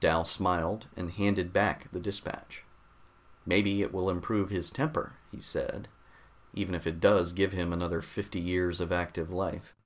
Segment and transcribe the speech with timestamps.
[0.00, 2.64] Dal smiled and handed back the dispatch.
[3.46, 5.86] "Maybe it will improve his temper," he said,
[6.52, 9.76] "even if it does give him another fifty years of active life."